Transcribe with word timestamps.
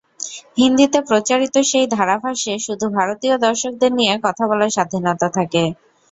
হিন্দিতে 0.57 0.99
প্রচারিত 1.09 1.55
সেই 1.71 1.85
ধারাভাষ্যে 1.91 2.53
শুধু 2.65 2.85
ভারতীয় 2.97 3.35
দর্শকদের 3.45 3.91
নিয়ে 3.93 4.13
কথা 4.25 4.43
বলার 4.49 4.73
স্বাধীনতা 4.75 5.27
থাকে। 5.37 5.63